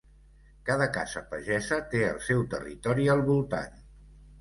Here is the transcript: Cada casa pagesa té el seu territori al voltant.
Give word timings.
Cada 0.69 0.87
casa 0.95 1.23
pagesa 1.35 1.79
té 1.93 2.03
el 2.09 2.19
seu 2.31 2.43
territori 2.57 3.11
al 3.19 3.27
voltant. 3.33 3.83